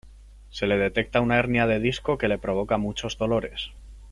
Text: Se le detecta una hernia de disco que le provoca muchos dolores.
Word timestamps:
Se 0.49 0.65
le 0.65 0.77
detecta 0.79 1.21
una 1.21 1.37
hernia 1.37 1.67
de 1.67 1.79
disco 1.79 2.17
que 2.17 2.27
le 2.27 2.39
provoca 2.39 2.79
muchos 2.79 3.19
dolores. 3.19 3.69